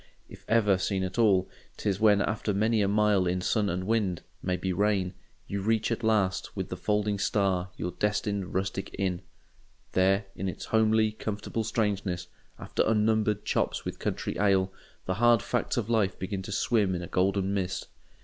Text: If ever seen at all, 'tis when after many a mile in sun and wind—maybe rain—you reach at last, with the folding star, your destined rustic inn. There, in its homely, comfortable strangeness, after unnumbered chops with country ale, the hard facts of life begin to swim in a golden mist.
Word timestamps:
If 0.27 0.43
ever 0.47 0.79
seen 0.79 1.03
at 1.03 1.19
all, 1.19 1.47
'tis 1.77 1.99
when 1.99 2.21
after 2.23 2.55
many 2.55 2.81
a 2.81 2.87
mile 2.87 3.27
in 3.27 3.39
sun 3.39 3.69
and 3.69 3.83
wind—maybe 3.83 4.73
rain—you 4.73 5.61
reach 5.61 5.91
at 5.91 6.03
last, 6.03 6.55
with 6.57 6.69
the 6.69 6.75
folding 6.75 7.19
star, 7.19 7.69
your 7.77 7.91
destined 7.91 8.55
rustic 8.55 8.95
inn. 8.97 9.21
There, 9.91 10.25
in 10.35 10.49
its 10.49 10.65
homely, 10.65 11.11
comfortable 11.11 11.63
strangeness, 11.63 12.25
after 12.57 12.81
unnumbered 12.83 13.45
chops 13.45 13.85
with 13.85 13.99
country 13.99 14.39
ale, 14.39 14.73
the 15.05 15.13
hard 15.21 15.43
facts 15.43 15.77
of 15.77 15.87
life 15.87 16.17
begin 16.17 16.41
to 16.41 16.51
swim 16.51 16.95
in 16.95 17.03
a 17.03 17.07
golden 17.07 17.53
mist. 17.53 17.87